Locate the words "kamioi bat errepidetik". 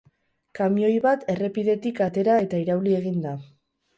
0.59-2.01